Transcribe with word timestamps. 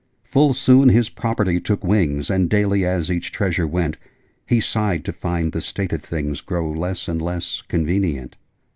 Full 0.23 0.53
soon 0.53 0.89
his 0.89 1.11
property 1.11 1.59
took 1.59 1.83
wings: 1.83 2.31
And 2.31 2.49
daily, 2.49 2.83
as 2.87 3.11
each 3.11 3.31
treasure 3.31 3.67
went, 3.67 3.97
He 4.47 4.59
sighed 4.59 5.05
to 5.05 5.13
find 5.13 5.51
the 5.51 5.61
state 5.61 5.93
of 5.93 6.01
things 6.01 6.41
Grow 6.41 6.71
less 6.71 7.07
and 7.07 7.21
less 7.21 7.61
convenient. 7.67 8.35